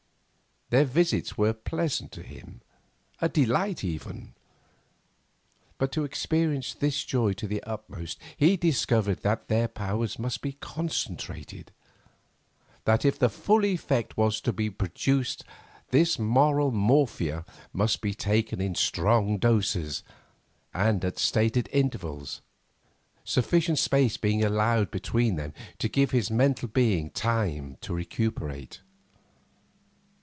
[0.71, 2.61] Their visits were pleasant to him,
[3.19, 4.35] a delight even;
[5.77, 10.53] but to experience this joy to the utmost he discovered that their power must be
[10.53, 11.73] concentrated;
[12.85, 15.43] that if the full effect was to be produced
[15.89, 17.43] this moral morphia
[17.73, 20.03] must be taken in strong doses,
[20.73, 22.39] and at stated intervals,
[23.25, 28.79] sufficient space being allowed between them to give his mental being time to recuperate.